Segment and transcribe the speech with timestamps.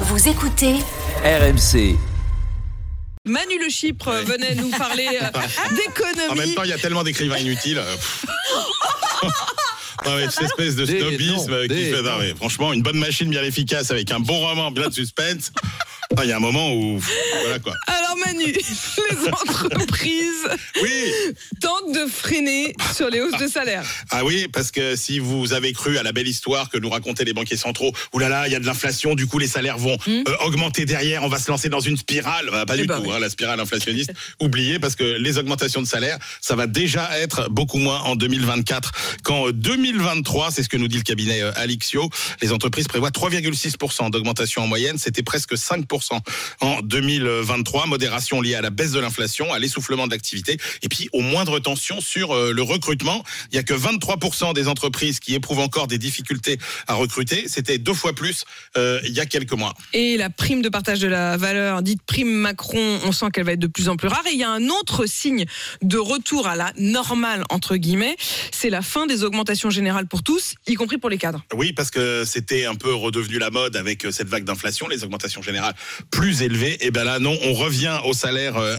[0.00, 0.74] Vous écoutez
[1.24, 1.96] RMC.
[3.24, 6.54] Manu Le Chypre venait nous parler euh, En même d'économie.
[6.54, 7.78] temps, il y a tellement d'écrivains inutiles.
[7.78, 7.96] euh.
[10.04, 12.02] Non, mais cette espèce de Des snobisme qui des fait.
[12.02, 15.50] non, franchement, une bonne machine bien efficace avec un bon roman, bien de suspense.
[16.16, 17.00] Non, Il y a un moment où.
[17.42, 17.74] Voilà quoi.
[17.86, 20.48] Alors Manu, les entreprises
[20.82, 21.12] Oui!
[21.60, 23.84] tentent de freiner sur les hausses de salaire.
[24.10, 27.24] Ah oui, parce que si vous avez cru à la belle histoire que nous racontaient
[27.24, 30.22] les banquiers centraux, oulala, il y a de l'inflation, du coup les salaires vont euh,
[30.44, 32.48] augmenter derrière, on va se lancer dans une spirale.
[32.50, 32.78] Bah, pas Hmm.
[32.78, 33.14] Eh du ben tout, oui.
[33.14, 34.12] hein, la spirale inflationniste.
[34.40, 38.92] Oubliez, parce que les augmentations de salaire, ça va déjà être beaucoup moins en 2024
[39.24, 40.50] qu'en 2023.
[40.50, 42.10] C'est ce que nous dit le cabinet euh, Alixio.
[42.42, 44.98] Les entreprises prévoient 3,6% d'augmentation en moyenne.
[44.98, 46.05] C'était presque 5%
[46.60, 47.86] en 2023.
[47.86, 51.60] Modération liée à la baisse de l'inflation, à l'essoufflement de l'activité et puis aux moindres
[51.60, 53.24] tensions sur euh, le recrutement.
[53.52, 57.44] Il y a que 23% des entreprises qui éprouvent encore des difficultés à recruter.
[57.48, 58.44] C'était deux fois plus
[58.76, 59.74] euh, il y a quelques mois.
[59.92, 63.52] Et la prime de partage de la valeur, dite prime Macron, on sent qu'elle va
[63.52, 64.24] être de plus en plus rare.
[64.28, 65.44] Et il y a un autre signe
[65.82, 68.16] de retour à la normale, entre guillemets,
[68.52, 71.44] c'est la fin des augmentations générales pour tous, y compris pour les cadres.
[71.54, 75.04] Oui, parce que c'était un peu redevenu la mode avec euh, cette vague d'inflation, les
[75.04, 75.74] augmentations générales
[76.10, 76.84] plus élevées.
[76.84, 78.76] Et ben là, non, on revient au salaire euh,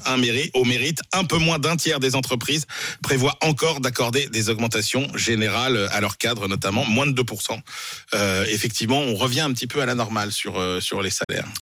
[0.53, 0.99] au mérite.
[1.13, 2.65] Un peu moins d'un tiers des entreprises
[3.01, 7.59] prévoient encore d'accorder des augmentations générales à leurs cadres, notamment moins de 2%.
[8.13, 11.47] Euh, effectivement, on revient un petit peu à la normale sur, euh, sur les salaires.